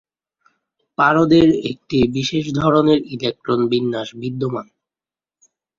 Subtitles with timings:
[0.97, 4.67] পারদের একটি বিশেষ ধরনের ইলেকট্রন বিন্যাস বিদ্যমান।